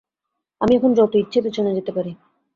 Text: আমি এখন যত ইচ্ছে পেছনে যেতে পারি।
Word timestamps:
আমি 0.61 0.73
এখন 0.75 0.91
যত 0.93 1.13
ইচ্ছে 1.15 1.39
পেছনে 1.41 1.69
যেতে 1.73 1.91
পারি। 1.91 2.11